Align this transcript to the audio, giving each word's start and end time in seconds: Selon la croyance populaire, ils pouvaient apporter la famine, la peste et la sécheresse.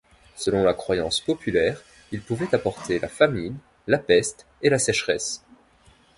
Selon 0.35 0.63
la 0.63 0.73
croyance 0.73 1.19
populaire, 1.21 1.79
ils 2.11 2.23
pouvaient 2.23 2.55
apporter 2.55 2.97
la 2.97 3.07
famine, 3.07 3.59
la 3.85 3.99
peste 3.99 4.47
et 4.63 4.69
la 4.71 4.79
sécheresse. 4.79 5.43